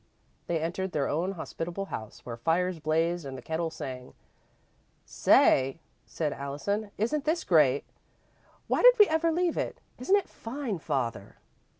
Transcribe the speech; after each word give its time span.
They 0.47 0.59
entered 0.59 0.93
their 0.93 1.07
own 1.07 1.33
hospitable 1.33 1.85
house, 1.93 2.25
where 2.25 2.35
fires 2.35 2.79
blazed 2.79 3.23
and 3.23 3.37
the 3.37 3.41
kettle 3.43 3.69
sang. 3.69 4.15
"Say," 5.05 5.79
said 6.07 6.33
Allison, 6.33 6.89
"isn't 6.97 7.23
this 7.25 7.43
great! 7.43 7.83
Why 8.67 8.81
did 8.81 8.97
we 8.97 9.07
ever 9.09 9.31
leave 9.31 9.57
it? 9.59 9.79
Isn't 9.99 10.15
it 10.15 10.27
fine, 10.27 10.79
Father?" 10.79 11.35